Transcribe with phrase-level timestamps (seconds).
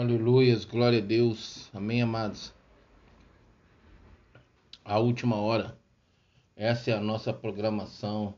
[0.00, 1.68] Aleluias, glória a Deus.
[1.74, 2.54] Amém, amados.
[4.82, 5.78] A última hora.
[6.56, 8.34] Essa é a nossa programação.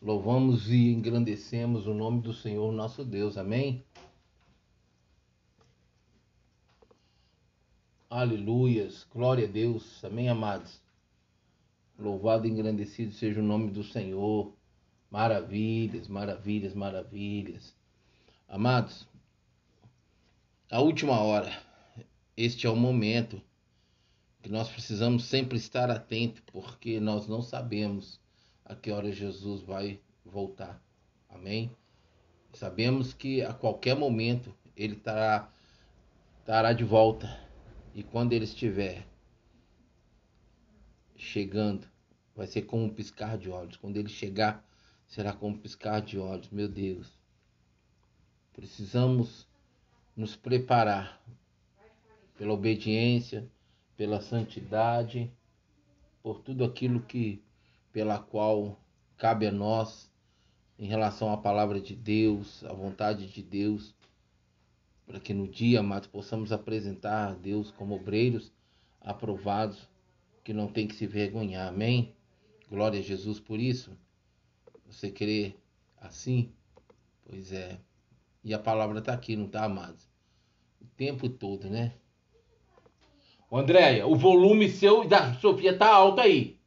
[0.00, 3.36] Louvamos e engrandecemos o nome do Senhor, nosso Deus.
[3.36, 3.84] Amém.
[8.08, 10.04] Aleluias, glória a Deus.
[10.04, 10.80] Amém, amados.
[11.98, 14.54] Louvado e engrandecido seja o nome do Senhor.
[15.10, 17.74] Maravilhas, maravilhas, maravilhas.
[18.46, 19.08] Amados,
[20.74, 21.56] a última hora.
[22.36, 23.40] Este é o momento
[24.42, 28.20] que nós precisamos sempre estar atento, porque nós não sabemos
[28.64, 30.82] a que hora Jesus vai voltar.
[31.28, 31.70] Amém?
[32.52, 35.48] Sabemos que a qualquer momento ele estará,
[36.40, 37.28] estará de volta.
[37.94, 39.06] E quando ele estiver
[41.14, 41.86] chegando,
[42.34, 43.76] vai ser como um piscar de olhos.
[43.76, 44.68] Quando ele chegar,
[45.06, 46.50] será como um piscar de olhos.
[46.50, 47.06] Meu Deus.
[48.52, 49.46] Precisamos
[50.16, 51.20] nos preparar
[52.36, 53.48] pela obediência,
[53.96, 55.30] pela santidade,
[56.22, 57.42] por tudo aquilo que
[57.92, 58.78] pela qual
[59.16, 60.10] cabe a nós
[60.78, 63.94] em relação à palavra de Deus, à vontade de Deus,
[65.06, 68.52] para que no dia, amados, possamos apresentar a Deus como obreiros
[69.00, 69.88] aprovados,
[70.42, 71.68] que não tem que se vergonhar.
[71.68, 72.14] Amém?
[72.68, 73.96] Glória a Jesus por isso.
[74.86, 75.54] Você crê
[75.98, 76.52] assim?
[77.24, 77.78] Pois é.
[78.44, 80.06] E a palavra está aqui, não está, amados?
[80.78, 81.94] O tempo todo, né?
[83.50, 86.60] Ô, Andréia, o volume seu da Sofia tá alto aí.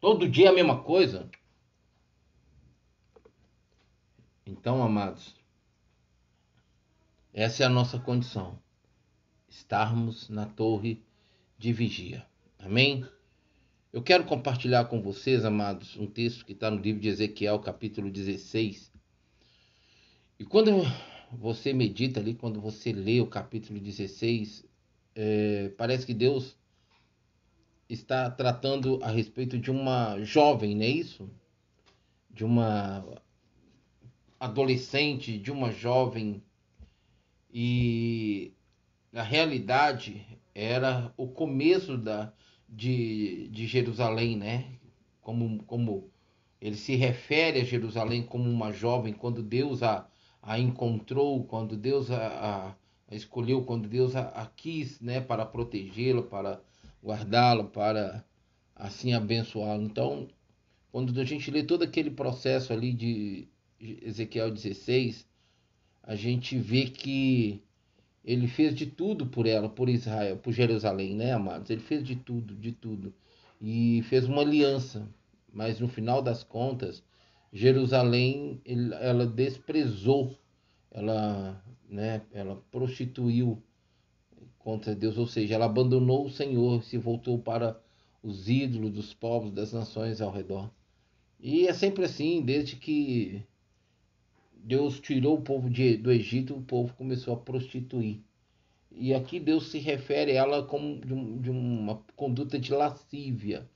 [0.00, 1.30] Todo dia a mesma coisa.
[4.46, 5.36] Então, amados,
[7.34, 8.58] essa é a nossa condição.
[9.46, 11.04] Estarmos na torre
[11.58, 12.26] de vigia.
[12.58, 13.06] Amém?
[13.92, 18.08] Eu quero compartilhar com vocês, amados, um texto que está no livro de Ezequiel, capítulo
[18.08, 18.92] 16.
[20.38, 20.70] E quando
[21.32, 24.64] você medita ali, quando você lê o capítulo 16,
[25.16, 26.56] é, parece que Deus
[27.88, 31.28] está tratando a respeito de uma jovem, não é isso?
[32.30, 33.04] De uma
[34.38, 36.40] adolescente, de uma jovem.
[37.52, 38.52] E
[39.10, 42.32] na realidade era o começo da,
[42.70, 44.64] de, de Jerusalém, né?
[45.20, 46.10] Como, como
[46.60, 50.06] ele se refere a Jerusalém como uma jovem, quando Deus a,
[50.40, 52.76] a encontrou, quando Deus a,
[53.08, 55.20] a escolheu, quando Deus a, a quis, né?
[55.20, 56.60] Para protegê-la, para
[57.02, 58.24] guardá-la, para
[58.74, 59.82] assim abençoá-la.
[59.82, 60.28] Então,
[60.92, 63.48] quando a gente lê todo aquele processo ali de
[63.80, 65.26] Ezequiel 16,
[66.02, 67.62] a gente vê que
[68.24, 71.70] ele fez de tudo por ela, por Israel, por Jerusalém, né, amados?
[71.70, 73.12] Ele fez de tudo, de tudo.
[73.60, 75.08] E fez uma aliança.
[75.52, 77.02] Mas no final das contas,
[77.52, 78.60] Jerusalém,
[79.00, 80.38] ela desprezou,
[80.90, 83.60] ela, né, ela prostituiu
[84.58, 87.80] contra Deus, ou seja, ela abandonou o Senhor, se voltou para
[88.22, 90.70] os ídolos dos povos, das nações ao redor.
[91.40, 93.42] E é sempre assim, desde que
[94.62, 98.20] Deus tirou o povo de, do Egito, o povo começou a prostituir.
[98.92, 103.68] E aqui Deus se refere a ela como de, um, de uma conduta de lascívia.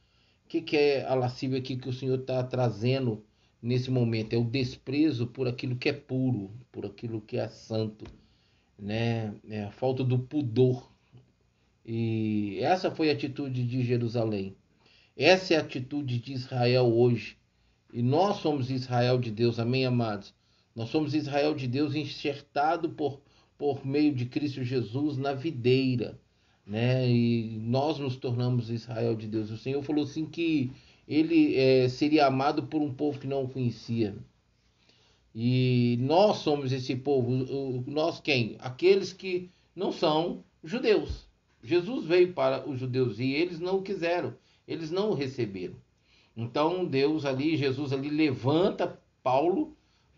[0.44, 3.24] O que, que é a lascívia aqui que o Senhor está trazendo
[3.62, 4.34] nesse momento?
[4.34, 8.04] É o desprezo por aquilo que é puro, por aquilo que é santo,
[8.78, 9.34] né?
[9.48, 10.90] É a falta do pudor.
[11.86, 14.56] E essa foi a atitude de Jerusalém.
[15.16, 17.38] Essa é a atitude de Israel hoje.
[17.92, 20.34] E nós somos Israel de Deus, amém, amados?
[20.74, 23.20] Nós somos Israel de Deus enxertado por,
[23.56, 26.18] por meio de Cristo Jesus na videira,
[26.66, 27.08] né?
[27.08, 29.50] E nós nos tornamos Israel de Deus.
[29.50, 30.72] O Senhor falou assim que
[31.06, 34.16] ele é, seria amado por um povo que não o conhecia.
[35.34, 37.30] E nós somos esse povo.
[37.86, 38.56] Nós quem?
[38.58, 41.28] Aqueles que não são judeus.
[41.62, 44.34] Jesus veio para os judeus e eles não o quiseram,
[44.66, 45.74] eles não o receberam.
[46.36, 49.74] Então Deus ali, Jesus ali levanta Paulo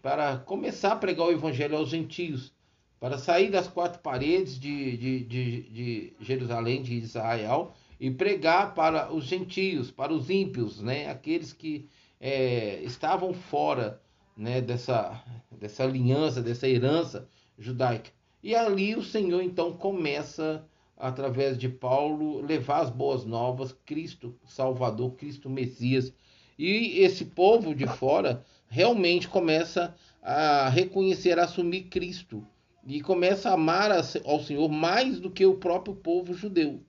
[0.06, 2.52] para começar a pregar o evangelho aos gentios,
[3.00, 9.12] para sair das quatro paredes de, de, de, de Jerusalém, de Israel, e pregar para
[9.12, 11.10] os gentios, para os ímpios, né?
[11.10, 11.88] aqueles que
[12.20, 14.00] é, estavam fora
[14.36, 14.60] né?
[14.60, 15.20] dessa,
[15.50, 17.28] dessa aliança, dessa herança
[17.58, 18.12] judaica.
[18.44, 20.64] E ali o Senhor então começa,
[20.96, 26.12] através de Paulo, levar as boas novas, Cristo Salvador, Cristo Messias.
[26.56, 29.94] E esse povo de fora realmente começa
[30.28, 32.44] a reconhecer, a assumir Cristo
[32.84, 36.82] e começa a amar ao Senhor mais do que o próprio povo judeu.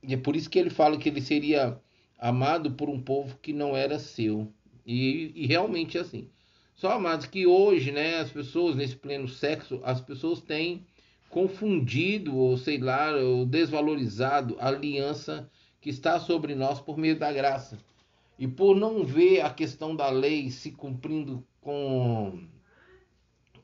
[0.00, 1.76] E é por isso que ele fala que ele seria
[2.16, 4.46] amado por um povo que não era seu.
[4.86, 6.28] E, e realmente é assim.
[6.72, 10.86] Só, amados, que hoje, né, as pessoas, nesse pleno sexo, as pessoas têm
[11.28, 15.50] confundido, ou sei lá, ou desvalorizado a aliança
[15.80, 17.76] que está sobre nós por meio da graça.
[18.38, 22.40] E por não ver a questão da lei se cumprindo com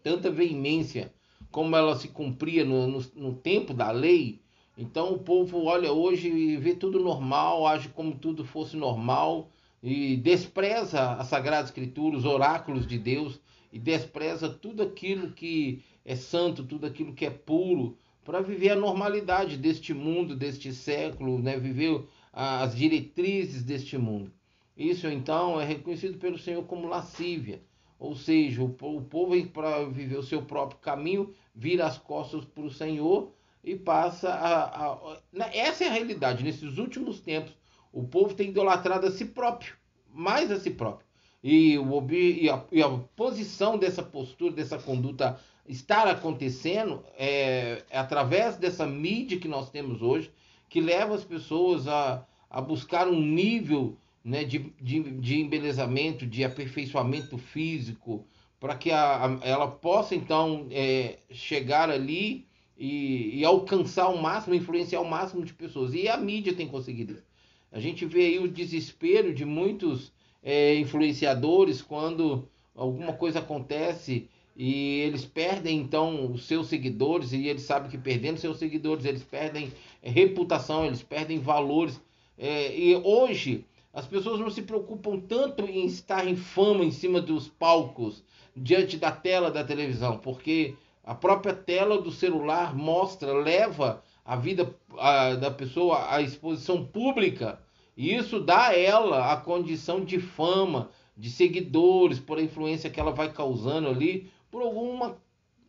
[0.02, 1.12] tanta veemência
[1.50, 4.40] como ela se cumpria no, no, no tempo da lei,
[4.76, 9.50] então o povo olha hoje e vê tudo normal, age como tudo fosse normal
[9.82, 13.40] e despreza a Sagrada Escritura, os oráculos de Deus
[13.72, 18.76] e despreza tudo aquilo que é santo, tudo aquilo que é puro, para viver a
[18.76, 21.58] normalidade deste mundo, deste século, né?
[21.58, 24.30] viver as diretrizes deste mundo.
[24.76, 27.60] Isso então é reconhecido pelo Senhor como lascívia,
[27.98, 32.70] ou seja, o, povo para viver o seu próprio caminho vira as costas para o
[32.70, 33.32] Senhor
[33.64, 35.20] e passa a, a, a,
[35.52, 36.44] Essa é a realidade.
[36.44, 37.52] Nesses últimos tempos,
[37.92, 39.74] o povo tem idolatrado a si próprio,
[40.12, 41.06] mais a si próprio.
[41.42, 47.98] E, o, e, a, e a posição dessa postura, dessa conduta estar acontecendo é, é,
[47.98, 50.30] através dessa mídia que nós temos hoje,
[50.68, 53.96] que leva as pessoas a, a buscar um nível
[54.28, 58.26] né, de, de, de embelezamento, de aperfeiçoamento físico,
[58.60, 62.46] para que a, a, ela possa então é, chegar ali
[62.76, 65.94] e, e, alcançar o máximo, influenciar o máximo de pessoas.
[65.94, 67.26] E a mídia tem conseguido isso.
[67.72, 75.00] A gente vê aí o desespero de muitos é, influenciadores quando alguma coisa acontece e
[75.00, 79.72] eles perdem então os seus seguidores e eles sabem que perdendo seus seguidores eles perdem
[80.02, 81.98] é, reputação, eles perdem valores.
[82.36, 83.64] É, e hoje
[83.98, 88.22] as pessoas não se preocupam tanto em estar em fama em cima dos palcos,
[88.56, 94.72] diante da tela da televisão, porque a própria tela do celular mostra, leva a vida
[94.96, 97.60] a, da pessoa à exposição pública.
[97.96, 103.00] E isso dá a ela a condição de fama, de seguidores, por a influência que
[103.00, 105.16] ela vai causando ali, por alguma,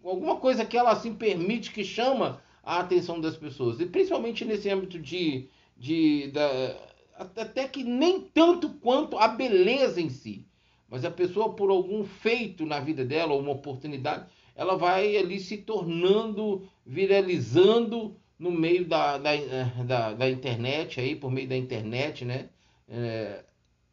[0.03, 3.79] alguma coisa que ela assim permite, que chama a atenção das pessoas.
[3.79, 6.88] E principalmente nesse âmbito de, de da,
[7.19, 10.45] até que nem tanto quanto a beleza em si.
[10.89, 14.25] Mas a pessoa, por algum feito na vida dela, ou uma oportunidade,
[14.55, 19.31] ela vai ali se tornando, viralizando no meio da, da,
[19.85, 22.49] da, da internet, aí, por meio da internet, né?
[22.87, 23.43] É,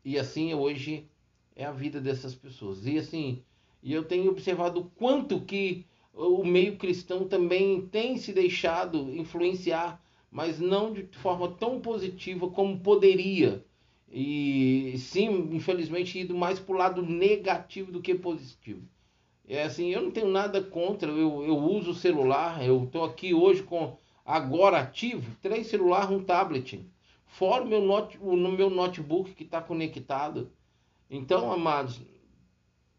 [0.04, 1.06] e assim hoje
[1.54, 2.86] é a vida dessas pessoas.
[2.86, 3.42] E assim,
[3.82, 5.84] e eu tenho observado quanto que
[6.14, 10.00] o meio cristão também tem se deixado influenciar,
[10.36, 13.64] mas não de forma tão positiva como poderia
[14.12, 18.82] e sim, infelizmente, ido mais para o lado negativo do que positivo.
[19.48, 23.32] É assim, eu não tenho nada contra, eu, eu uso o celular, eu estou aqui
[23.32, 23.96] hoje com
[24.26, 26.86] agora ativo, três celulares, um tablet,
[27.24, 30.52] fora o meu, note, o, meu notebook que está conectado.
[31.08, 32.02] Então, amados,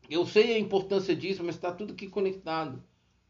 [0.10, 2.82] eu sei a importância disso, mas está tudo aqui conectado.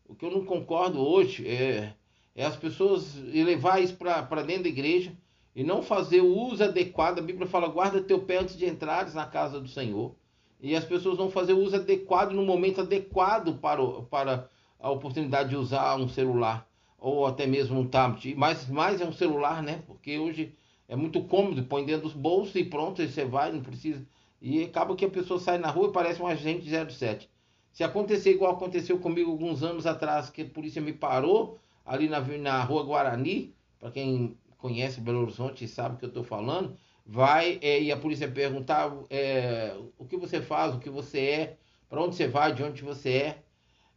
[0.07, 1.93] O que eu não concordo hoje é,
[2.37, 5.11] é as pessoas levar isso para dentro da igreja
[5.55, 7.17] e não fazer o uso adequado.
[7.17, 10.15] A Bíblia fala: guarda teu pé antes de entrares na casa do Senhor.
[10.61, 14.47] E as pessoas não fazer o uso adequado no momento adequado para, o, para
[14.79, 16.67] a oportunidade de usar um celular
[16.99, 18.35] ou até mesmo um tablet.
[18.35, 19.81] Mas mais é um celular, né?
[19.87, 20.55] Porque hoje
[20.87, 24.05] é muito cômodo, põe dentro dos bolsos e pronto, aí você vai, não precisa.
[24.39, 27.27] E acaba que a pessoa sai na rua e parece um agente 07.
[27.71, 32.19] Se acontecer igual aconteceu comigo alguns anos atrás, que a polícia me parou ali na,
[32.19, 36.75] na rua Guarani, para quem conhece Belo Horizonte e sabe o que eu estou falando,
[37.05, 41.57] vai é, e a polícia perguntar é, o que você faz, o que você é,
[41.89, 43.43] para onde você vai, de onde você é.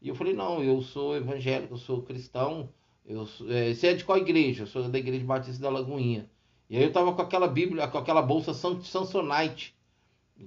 [0.00, 2.70] E eu falei, não, eu sou evangélico, eu sou cristão,
[3.04, 4.62] eu sou, é, você é de qual igreja?
[4.62, 6.30] Eu sou da igreja Batista da Lagoinha.
[6.68, 9.74] E aí eu estava com aquela Bíblia, com aquela bolsa Samsonite.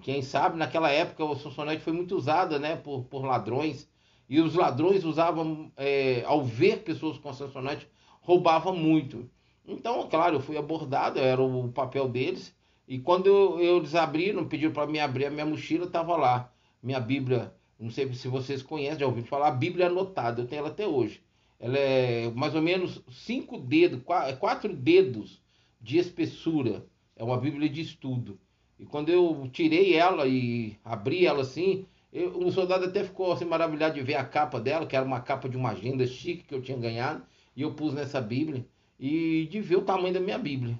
[0.01, 3.87] Quem sabe, naquela época o Samsonite foi muito usada né, por, por ladrões.
[4.33, 7.87] E os ladrões usavam, é, ao ver pessoas com Samsonite,
[8.19, 9.29] roubavam muito.
[9.63, 12.51] Então, claro, eu fui abordado, era o papel deles.
[12.87, 16.51] E quando eu, eles abriram, pediram para me abrir a minha mochila, estava lá.
[16.81, 20.61] Minha Bíblia, não sei se vocês conhecem, já ouviram falar, a Bíblia anotada, eu tenho
[20.61, 21.21] ela até hoje.
[21.59, 25.43] Ela é mais ou menos cinco dedos, é quatro dedos
[25.79, 26.87] de espessura.
[27.15, 28.39] É uma Bíblia de estudo.
[28.79, 33.43] E quando eu tirei ela e abri ela assim, eu, o soldado até ficou assim,
[33.43, 36.53] maravilhado de ver a capa dela, que era uma capa de uma agenda chique que
[36.53, 37.25] eu tinha ganhado.
[37.55, 38.65] E eu pus nessa Bíblia
[38.99, 40.79] e de ver o tamanho da minha Bíblia.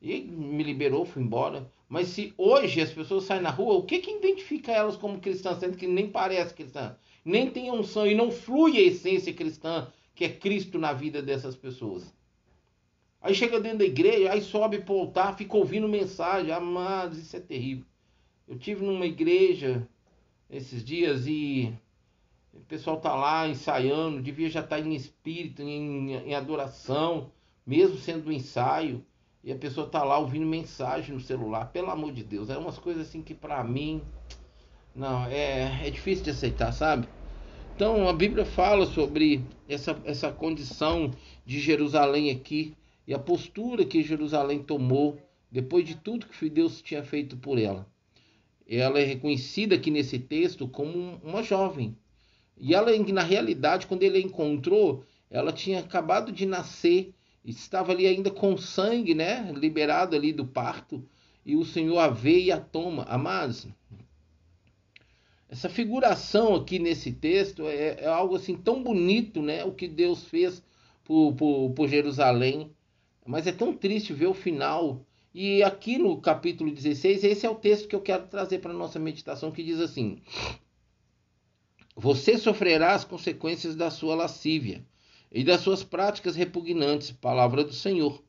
[0.00, 1.66] E me liberou, fui embora.
[1.88, 5.58] Mas se hoje as pessoas saem na rua, o que que identifica elas como cristãs,
[5.58, 10.24] sendo que nem parece cristã, nem tem unção e não flui a essência cristã que
[10.24, 12.14] é Cristo na vida dessas pessoas?
[13.22, 17.34] Aí chega dentro da igreja, aí sobe para o altar, fica ouvindo mensagem, amados, isso
[17.34, 17.86] é terrível.
[18.46, 19.88] Eu tive numa igreja
[20.50, 21.72] esses dias e
[22.52, 27.30] o pessoal tá lá ensaiando, devia já estar tá em espírito, em, em adoração,
[27.66, 29.04] mesmo sendo um ensaio,
[29.42, 32.78] e a pessoa tá lá ouvindo mensagem no celular, pelo amor de Deus, é umas
[32.78, 34.00] coisas assim que para mim
[34.94, 37.08] não, é, é difícil de aceitar, sabe?
[37.74, 41.10] Então a Bíblia fala sobre essa, essa condição
[41.44, 45.18] de Jerusalém aqui e a postura que Jerusalém tomou
[45.50, 47.86] depois de tudo que Deus tinha feito por ela.
[48.68, 51.96] Ela é reconhecida aqui nesse texto como uma jovem.
[52.56, 57.12] E ela, na realidade, quando ele a encontrou, ela tinha acabado de nascer,
[57.44, 61.04] estava ali ainda com sangue, né, liberado ali do parto,
[61.44, 63.02] e o Senhor a vê e a toma.
[63.04, 63.66] Amados,
[65.54, 69.64] essa figuração aqui nesse texto é, é, algo assim tão bonito, né?
[69.64, 70.60] O que Deus fez
[71.04, 72.72] por, por, por Jerusalém.
[73.24, 75.06] Mas é tão triste ver o final.
[75.34, 78.76] E aqui no capítulo 16, esse é o texto que eu quero trazer para a
[78.76, 80.22] nossa meditação, que diz assim:
[81.96, 84.86] Você sofrerá as consequências da sua lascívia
[85.32, 88.22] e das suas práticas repugnantes, palavra do Senhor.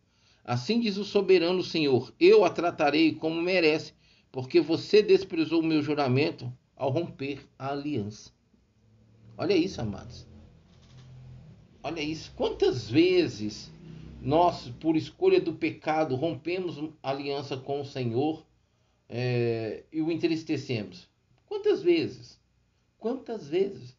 [0.43, 3.93] Assim diz o soberano Senhor: Eu a tratarei como merece,
[4.31, 8.31] porque você desprezou o meu juramento ao romper a aliança.
[9.37, 10.25] Olha isso, amados.
[11.83, 12.33] Olha isso.
[12.35, 13.71] Quantas vezes
[14.25, 18.45] nós, por escolha do pecado, rompemos aliança com o Senhor
[19.07, 21.07] é, e o entristecemos?
[21.45, 22.39] Quantas vezes?
[22.97, 23.95] Quantas vezes?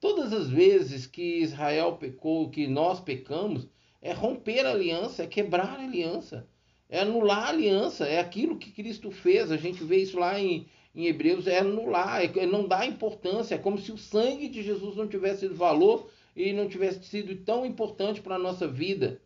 [0.00, 3.66] Todas as vezes que Israel pecou, que nós pecamos,
[4.00, 6.48] é romper a aliança, é quebrar a aliança,
[6.88, 9.50] é anular a aliança, é aquilo que Cristo fez.
[9.50, 13.58] A gente vê isso lá em em Hebreus é anular, é, não dá importância, é
[13.58, 18.20] como se o sangue de Jesus não tivesse valor e não tivesse sido tão importante
[18.20, 19.20] para a nossa vida.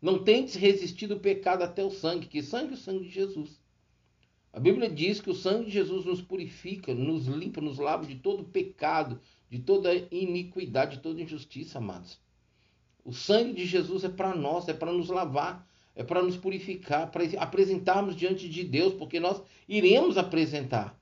[0.00, 3.60] Não tente resistir do pecado até o sangue, que sangue é o sangue de Jesus.
[4.52, 8.14] A Bíblia diz que o sangue de Jesus nos purifica, nos limpa, nos lava de
[8.14, 12.18] todo pecado, de toda iniquidade, de toda injustiça, amados.
[13.04, 17.10] O sangue de Jesus é para nós, é para nos lavar, é para nos purificar,
[17.10, 20.98] para apresentarmos diante de Deus, porque nós iremos apresentar.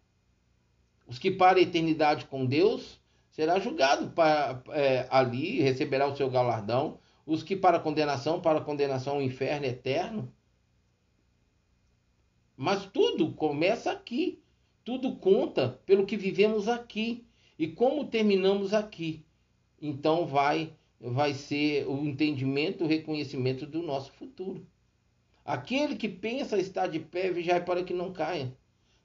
[1.07, 3.01] Os que para a eternidade com Deus
[3.35, 7.01] será julgado para, é, ali, receberá o seu galardão.
[7.27, 10.33] Os que para condenação, para condenação ao inferno eterno.
[12.57, 14.41] Mas tudo começa aqui.
[14.85, 17.27] Tudo conta pelo que vivemos aqui
[17.59, 19.25] e como terminamos aqui.
[19.83, 24.67] Então vai vai ser o entendimento, o reconhecimento do nosso futuro.
[25.45, 28.57] Aquele que pensa estar de pé, vigiai para que não caia.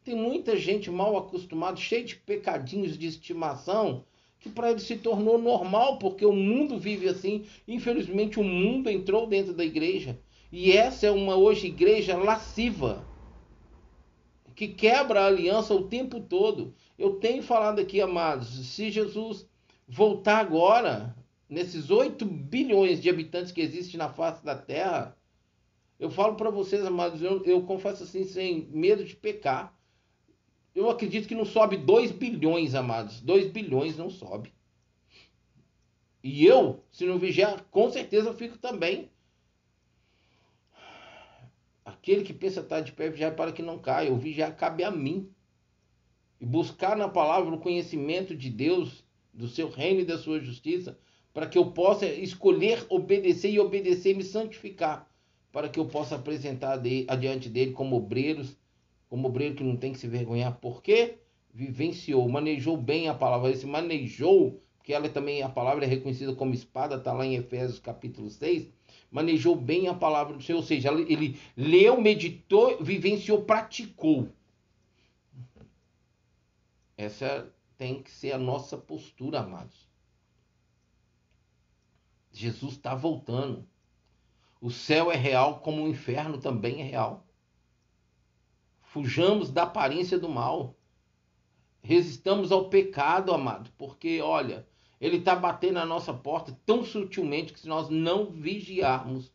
[0.04, 4.06] Tem muita gente mal acostumada, cheia de pecadinhos de estimação,
[4.40, 7.46] que para ele se tornou normal, porque o mundo vive assim.
[7.68, 10.18] Infelizmente, o mundo entrou dentro da igreja.
[10.52, 13.06] E essa é uma hoje igreja lasciva,
[14.56, 16.74] que quebra a aliança o tempo todo.
[16.98, 19.48] Eu tenho falado aqui, amados, se Jesus
[19.88, 21.16] voltar agora,
[21.48, 25.18] nesses 8 bilhões de habitantes que existem na face da terra,
[26.00, 29.78] eu falo para vocês, amados, eu, eu confesso assim, sem medo de pecar,
[30.76, 33.20] eu acredito que não sobe 2 bilhões, amados.
[33.22, 34.54] 2 bilhões não sobe.
[36.24, 39.10] E eu, se não vigiar, com certeza eu fico também.
[41.84, 44.12] Aquele que pensa estar de pé, vigiar para que não caia.
[44.12, 45.32] O vigiar cabe a mim.
[46.40, 50.98] E buscar na palavra o conhecimento de Deus, do seu reino e da sua justiça,
[51.34, 55.10] para que eu possa escolher obedecer e obedecer e me santificar,
[55.52, 58.59] para que eu possa apresentar adiante dele como obreiros
[59.10, 61.18] como obreiro que não tem que se vergonhar, porque
[61.54, 63.50] vivenciou, manejou bem a palavra.
[63.50, 67.80] Esse manejou, porque ela também, a palavra é reconhecida como espada, está lá em Efésios
[67.80, 68.72] capítulo 6,
[69.12, 74.30] manejou bem a palavra do Senhor, ou seja, ele leu, meditou, vivenciou, praticou.
[76.96, 79.90] Essa tem que ser a nossa postura, amados.
[82.32, 83.66] Jesus está voltando.
[84.62, 87.26] O céu é real, como o inferno também é real.
[88.90, 90.76] Fujamos da aparência do mal.
[91.80, 94.68] Resistamos ao pecado, amado, porque olha,
[95.00, 99.32] ele está batendo na nossa porta tão sutilmente que se nós não vigiarmos,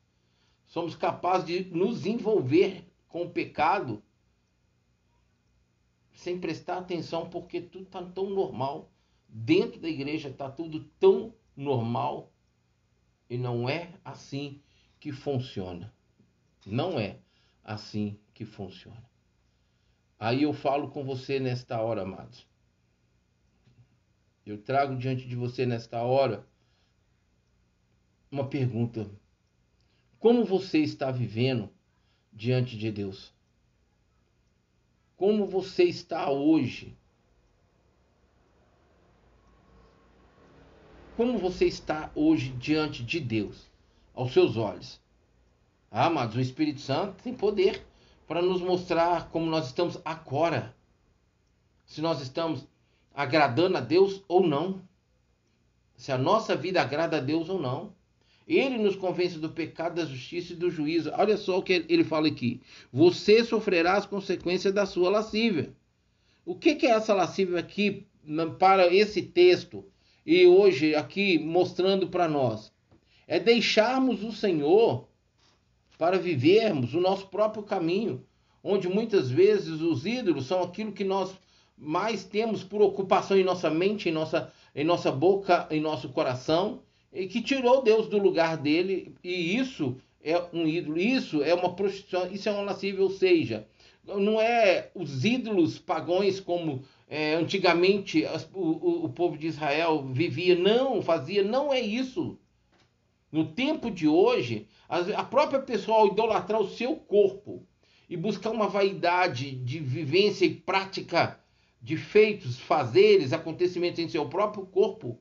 [0.66, 4.02] somos capazes de nos envolver com o pecado
[6.12, 8.90] sem prestar atenção, porque tudo está tão normal.
[9.28, 12.32] Dentro da igreja está tudo tão normal
[13.30, 14.60] e não é assim
[14.98, 15.94] que funciona.
[16.66, 17.20] Não é
[17.62, 19.13] assim que funciona.
[20.18, 22.46] Aí eu falo com você nesta hora, amados.
[24.46, 26.46] Eu trago diante de você nesta hora
[28.30, 29.10] uma pergunta:
[30.18, 31.70] Como você está vivendo
[32.32, 33.32] diante de Deus?
[35.16, 36.96] Como você está hoje?
[41.16, 43.70] Como você está hoje diante de Deus,
[44.12, 45.00] aos seus olhos?
[45.88, 47.86] Ah, amados, o Espírito Santo tem poder
[48.26, 50.74] para nos mostrar como nós estamos agora.
[51.84, 52.66] Se nós estamos
[53.14, 54.82] agradando a Deus ou não.
[55.96, 57.92] Se a nossa vida agrada a Deus ou não.
[58.46, 61.10] Ele nos convence do pecado, da justiça e do juízo.
[61.16, 62.60] Olha só o que ele fala aqui.
[62.92, 65.74] Você sofrerá as consequências da sua lascívia.
[66.44, 68.06] O que, é essa lascívia aqui
[68.58, 69.84] para esse texto?
[70.26, 72.70] E hoje aqui mostrando para nós.
[73.26, 75.08] É deixarmos o Senhor
[75.98, 78.24] para vivermos o nosso próprio caminho,
[78.62, 81.34] onde muitas vezes os ídolos são aquilo que nós
[81.76, 86.80] mais temos por ocupação em nossa mente, em nossa, em nossa boca, em nosso coração,
[87.12, 91.74] e que tirou Deus do lugar dele, e isso é um ídolo, isso é uma
[91.74, 93.66] prostituição, isso é uma lascívia, ou seja,
[94.04, 100.56] não é os ídolos pagões como é, antigamente as, o, o povo de Israel vivia,
[100.56, 102.38] não, fazia, não é isso.
[103.34, 107.66] No tempo de hoje, a, própria pessoa ao idolatrar o seu corpo
[108.08, 111.40] e buscar uma vaidade de vivência e prática
[111.82, 115.20] de feitos, fazeres, acontecimentos em seu próprio corpo,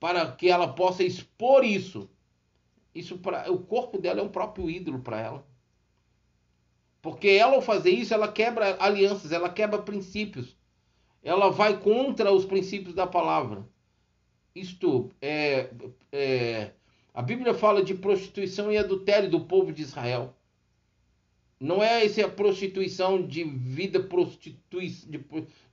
[0.00, 2.08] para que ela possa expor isso.
[2.94, 5.46] Isso para o corpo dela é um próprio ídolo para ela.
[7.02, 10.56] Porque ela ao fazer isso, ela quebra alianças, ela quebra princípios.
[11.22, 13.68] Ela vai contra os princípios da palavra.
[14.54, 15.68] Isto é,
[16.10, 16.70] é
[17.12, 20.34] a Bíblia fala de prostituição e adultério do povo de Israel.
[21.58, 25.24] Não é essa prostituição de vida prostitui de,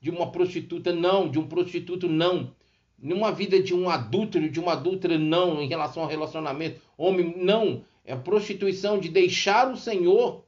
[0.02, 2.54] de uma prostituta, não, de um prostituto, não
[2.98, 6.82] numa vida de um adúltero, de uma adúltera, não, em relação ao relacionamento.
[6.98, 7.86] Homem, não.
[8.04, 10.44] É a prostituição de deixar o Senhor,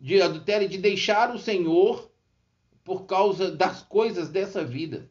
[0.00, 2.10] de adultério, de deixar o Senhor
[2.84, 5.10] por causa das coisas dessa vida,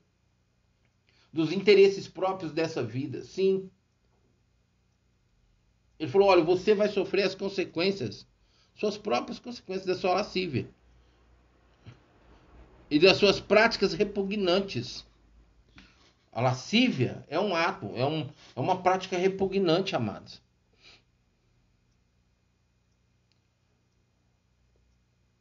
[1.32, 3.22] dos interesses próprios dessa vida.
[3.22, 3.70] Sim.
[6.00, 8.26] Ele falou: olha, você vai sofrer as consequências,
[8.74, 10.70] suas próprias consequências da sua lascívia
[12.90, 15.06] e das suas práticas repugnantes.
[16.32, 20.42] A lascívia é um ato, é, um, é uma prática repugnante, amados.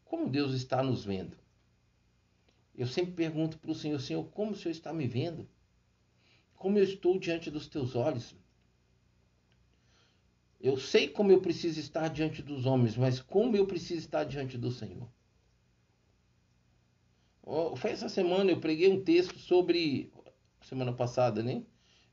[0.05, 1.37] Como Deus está nos vendo?
[2.75, 5.49] Eu sempre pergunto para o Senhor, Senhor, como o Senhor está me vendo?
[6.57, 8.35] Como eu estou diante dos teus olhos?
[10.61, 14.59] Eu sei como eu preciso estar diante dos homens, mas como eu preciso estar diante
[14.59, 15.09] do Senhor?
[17.77, 20.13] Foi essa semana eu preguei um texto sobre
[20.61, 21.63] semana passada, né?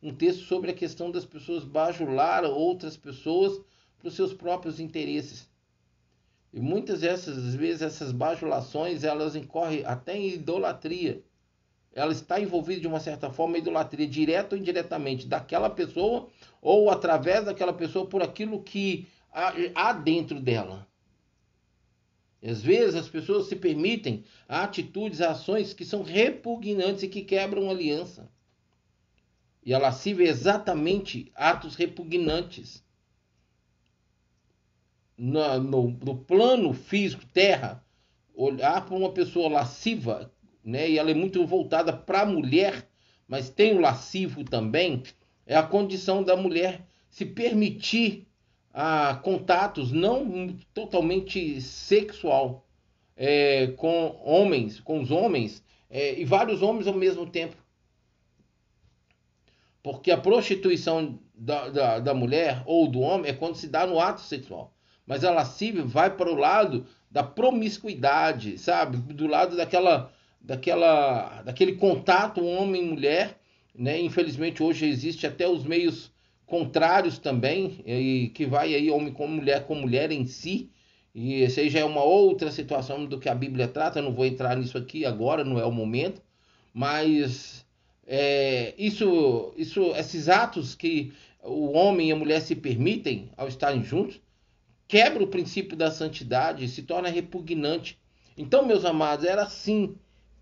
[0.02, 3.60] Um texto sobre a questão das pessoas bajular outras pessoas
[3.98, 5.50] para os seus próprios interesses.
[6.54, 11.22] E muitas dessas vezes essas bajulações, elas incorrem até em idolatria.
[11.96, 16.28] Ela está envolvida de uma certa forma em idolatria, direta ou indiretamente, daquela pessoa
[16.62, 19.08] ou através daquela pessoa por aquilo que
[19.74, 20.86] há dentro dela.
[22.44, 28.30] Às vezes as pessoas se permitem atitudes, ações que são repugnantes e que quebram aliança.
[29.64, 32.84] E a lascívia é exatamente atos repugnantes.
[35.18, 37.84] No, no, no plano físico, terra,
[38.36, 40.32] olhar para uma pessoa lasciva,
[40.66, 42.88] né, e ela é muito voltada para a mulher,
[43.28, 45.04] mas tem o lascivo também,
[45.46, 48.28] é a condição da mulher se permitir
[48.74, 52.68] a contatos não totalmente sexual
[53.16, 57.56] é, com homens, com os homens, é, e vários homens ao mesmo tempo.
[59.82, 64.00] Porque a prostituição da, da, da, mulher ou do homem é quando se dá no
[64.00, 64.74] ato sexual.
[65.06, 68.98] Mas a lascívia vai para o lado da promiscuidade, sabe?
[68.98, 70.12] Do lado daquela,
[70.46, 73.38] daquela, daquele contato homem-mulher.
[73.74, 74.00] Né?
[74.00, 76.14] Infelizmente hoje existe até os meios
[76.46, 80.70] contrários também, e que vai aí homem com mulher com mulher em si.
[81.14, 84.02] E essa aí já é uma outra situação do que a Bíblia trata.
[84.02, 86.22] Não vou entrar nisso aqui agora, não é o momento.
[86.74, 87.66] Mas
[88.06, 93.84] é, isso, isso, esses atos que o homem e a mulher se permitem ao estarem
[93.84, 94.20] juntos,
[94.88, 97.98] quebra o princípio da santidade, se torna repugnante.
[98.38, 99.96] Então, meus amados, era assim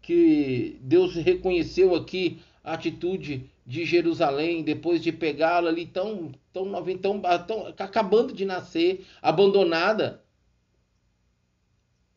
[0.03, 6.99] que Deus reconheceu aqui a atitude de Jerusalém, depois de pegá-la ali tão, tão novinha,
[6.99, 10.21] tão, tão, acabando de nascer, abandonada,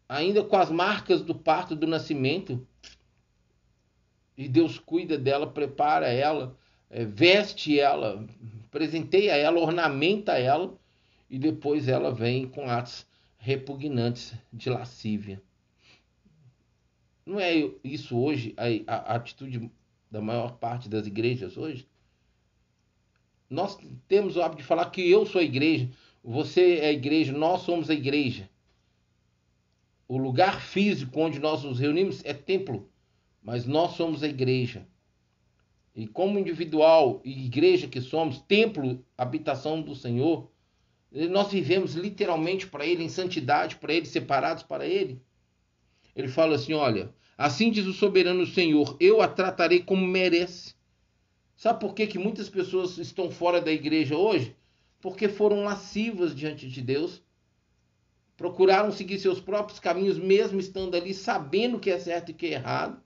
[0.08, 2.66] ainda com as marcas do parto, do nascimento.
[4.36, 6.56] E Deus cuida dela, prepara ela,
[6.90, 8.26] é, veste ela,
[8.70, 10.76] presenteia ela, ornamenta ela,
[11.30, 13.06] e depois ela vem com atos
[13.38, 15.40] repugnantes de lascívia.
[17.26, 19.68] Não é isso hoje a, a, atitude
[20.08, 21.88] da maior parte das igrejas hoje?
[23.50, 25.90] Nós temos o hábito de falar que eu sou a igreja,
[26.22, 28.48] você é a igreja, nós somos a igreja.
[30.06, 32.88] O lugar físico onde nós nos reunimos é templo,
[33.42, 34.86] mas nós somos a igreja.
[35.96, 40.48] E como individual e igreja que somos, templo, habitação do Senhor,
[41.10, 45.20] nós vivemos literalmente para Ele, em santidade para Ele, separados para Ele.
[46.16, 50.74] Ele fala assim: olha, assim diz o soberano Senhor, eu a tratarei como merece.
[51.54, 54.56] Sabe por que, que muitas pessoas estão fora da igreja hoje?
[55.00, 57.22] Porque foram lascivas diante de Deus,
[58.36, 62.34] procuraram seguir seus próprios caminhos, mesmo estando ali, sabendo o que é certo e o
[62.34, 63.00] que é errado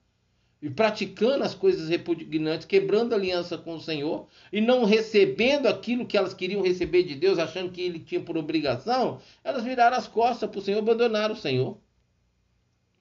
[0.63, 6.17] e praticando as coisas repugnantes, quebrando aliança com o Senhor e não recebendo aquilo que
[6.17, 10.51] elas queriam receber de Deus, achando que ele tinha por obrigação, elas viraram as costas
[10.51, 11.79] para o Senhor abandonaram o Senhor.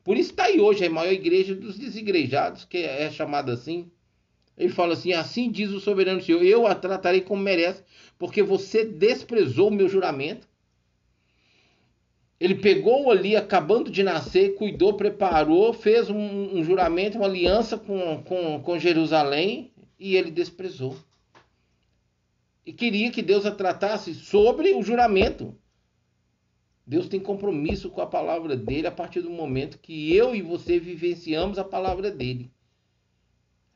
[0.09, 3.91] Por isso está aí hoje a maior igreja dos desigrejados, que é chamada assim.
[4.57, 7.83] Ele fala assim: Assim diz o soberano Senhor, eu a tratarei como merece,
[8.17, 10.49] porque você desprezou o meu juramento
[12.39, 18.23] ele pegou ali, acabando de nascer, cuidou, preparou, fez um, um juramento, uma aliança com,
[18.23, 20.97] com, com Jerusalém e ele desprezou.
[22.65, 25.55] E queria que Deus a tratasse sobre o juramento.
[26.89, 30.79] Deus tem compromisso com a palavra dele a partir do momento que eu e você
[30.79, 32.51] vivenciamos a palavra dele.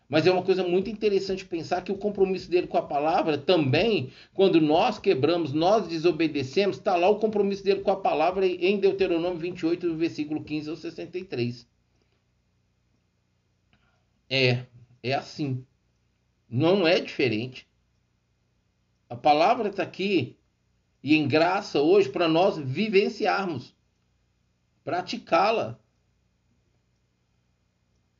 [0.10, 4.12] Mas é uma coisa muito interessante pensar que o compromisso dele com a palavra também,
[4.34, 9.38] quando nós quebramos, nós desobedecemos, está lá o compromisso dele com a palavra em Deuteronômio
[9.38, 11.68] 28, do versículo 15 ao 63.
[14.28, 14.66] É,
[15.04, 15.64] é assim.
[16.50, 17.68] Não é diferente.
[19.08, 20.36] A palavra está aqui
[21.04, 23.76] e em graça hoje para nós vivenciarmos,
[24.84, 25.78] praticá-la.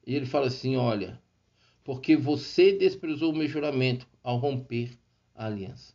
[0.06, 1.22] E ele fala assim: olha,
[1.84, 4.98] porque você desprezou o meu juramento ao romper
[5.34, 5.94] a aliança.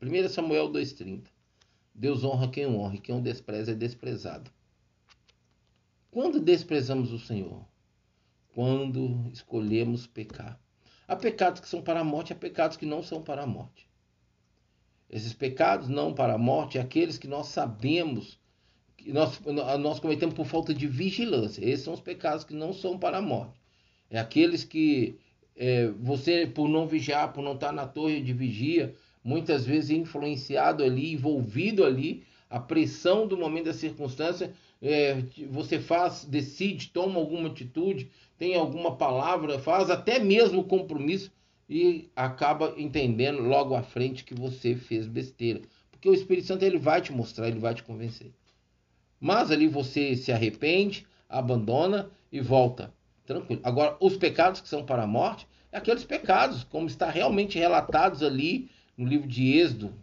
[0.00, 1.28] 1 Samuel 2,30
[1.94, 4.50] Deus honra quem honra e quem o despreza é desprezado.
[6.10, 7.64] Quando desprezamos o Senhor?
[8.54, 10.60] Quando escolhemos pecar.
[11.06, 13.88] Há pecados que são para a morte, há pecados que não são para a morte.
[15.10, 18.40] Esses pecados não para a morte é aqueles que nós sabemos
[19.06, 19.40] nós,
[19.80, 21.64] nós cometemos por falta de vigilância.
[21.64, 23.60] Esses são os pecados que não são para a morte.
[24.10, 25.18] É aqueles que
[25.56, 30.84] é, você, por não vigiar, por não estar na torre de vigia, muitas vezes influenciado
[30.84, 37.48] ali, envolvido ali, a pressão do momento da circunstância, é, você faz, decide, toma alguma
[37.48, 41.30] atitude, tem alguma palavra, faz até mesmo compromisso
[41.70, 45.62] e acaba entendendo logo à frente que você fez besteira.
[45.90, 48.32] Porque o Espírito Santo ele vai te mostrar, ele vai te convencer.
[49.20, 52.92] Mas ali você se arrepende, abandona e volta.
[53.24, 53.60] Tranquilo.
[53.62, 58.22] Agora, os pecados que são para a morte, é aqueles pecados, como está realmente relatados
[58.22, 59.94] ali no livro de Êxodo,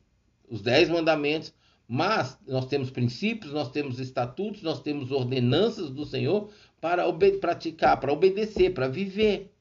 [0.49, 1.53] os dez mandamentos.
[1.91, 7.03] Mas nós temos princípios, nós temos estatutos, nós temos ordenanças do Senhor para
[7.41, 9.51] praticar, para obedecer, para viver.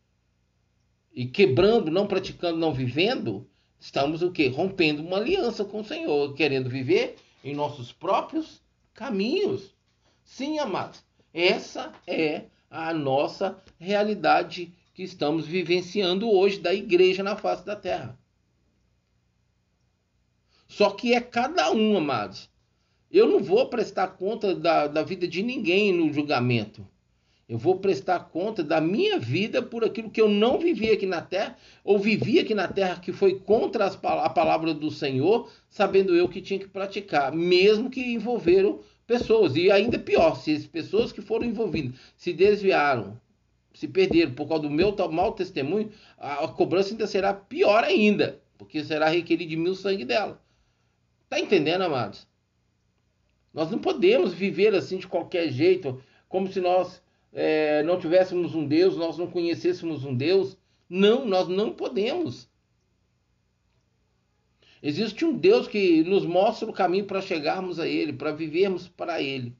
[1.10, 3.48] E quebrando, não praticando, não vivendo,
[3.80, 4.48] estamos o quê?
[4.48, 8.60] Rompendo uma aliança com o Senhor, querendo viver em nossos próprios
[8.92, 9.74] caminhos.
[10.22, 17.64] Sim, amados, essa é a nossa realidade que estamos vivenciando hoje da igreja na face
[17.64, 18.18] da terra.
[20.68, 22.48] Só que é cada um, amados.
[23.10, 26.86] Eu não vou prestar conta da, da vida de ninguém no julgamento.
[27.48, 31.22] Eu vou prestar conta da minha vida por aquilo que eu não vivi aqui na
[31.22, 36.14] terra, ou vivi aqui na terra que foi contra as, a palavra do Senhor, sabendo
[36.14, 39.56] eu que tinha que praticar, mesmo que envolveram pessoas.
[39.56, 43.18] E ainda pior, se as pessoas que foram envolvidas se desviaram,
[43.72, 48.38] se perderam por causa do meu mau testemunho, a, a cobrança ainda será pior ainda,
[48.58, 50.38] porque será requerido de mil sangue dela.
[51.28, 52.26] Tá entendendo, amados?
[53.52, 58.66] Nós não podemos viver assim de qualquer jeito, como se nós é, não tivéssemos um
[58.66, 60.56] Deus, nós não conhecêssemos um Deus.
[60.88, 62.48] Não, nós não podemos.
[64.82, 69.20] Existe um Deus que nos mostra o caminho para chegarmos a Ele, para vivermos para
[69.20, 69.56] Ele.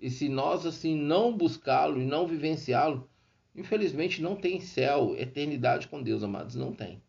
[0.00, 3.08] E se nós assim não buscá-lo e não vivenciá-lo,
[3.54, 7.02] infelizmente não tem céu, eternidade com Deus, amados, não tem.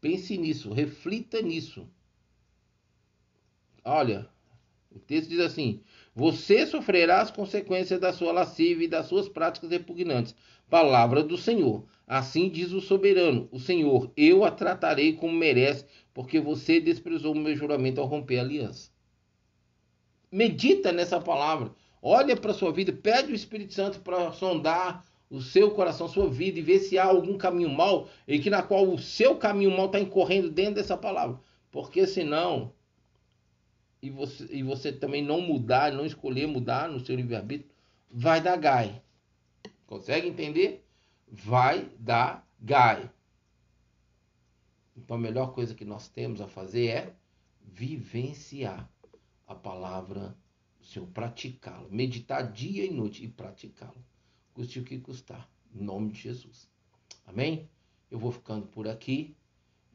[0.00, 1.88] Pense nisso, reflita nisso.
[3.84, 4.28] Olha,
[4.90, 5.82] o texto diz assim:
[6.14, 10.34] você sofrerá as consequências da sua lascívia e das suas práticas repugnantes.
[10.70, 11.84] Palavra do Senhor.
[12.06, 17.38] Assim diz o soberano, o Senhor: Eu a tratarei como merece, porque você desprezou o
[17.38, 18.90] meu juramento ao romper a aliança.
[20.30, 21.72] Medita nessa palavra.
[22.00, 26.28] Olha para a sua vida, pede o Espírito Santo para sondar o seu coração, sua
[26.28, 29.70] vida e ver se há algum caminho mal e que na qual o seu caminho
[29.70, 31.40] mal está incorrendo dentro dessa palavra.
[31.72, 32.72] Porque senão,
[34.04, 37.70] e você, e você também não mudar, não escolher mudar no seu livre-arbítrio,
[38.10, 39.02] vai dar gai.
[39.86, 40.86] Consegue entender?
[41.26, 43.10] Vai dar gai.
[44.94, 47.14] Então a melhor coisa que nós temos a fazer é
[47.62, 48.90] vivenciar
[49.46, 50.36] a palavra
[50.78, 54.04] do Senhor, praticá-la, meditar dia e noite e praticá-la
[54.52, 55.50] custe o que custar.
[55.74, 56.70] Em nome de Jesus.
[57.26, 57.68] Amém?
[58.10, 59.34] Eu vou ficando por aqui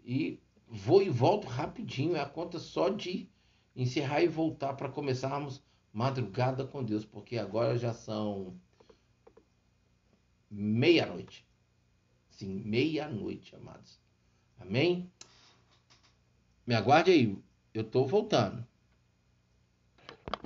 [0.04, 2.16] e vou e volto rapidinho.
[2.16, 3.30] É a conta só de
[3.76, 8.60] encerrar e voltar para começarmos madrugada com Deus, porque agora já são
[10.50, 11.46] meia-noite.
[12.30, 14.00] Sim, meia-noite, amados.
[14.60, 15.12] Amém?
[16.66, 17.38] Me aguarde aí,
[17.74, 18.66] eu estou voltando.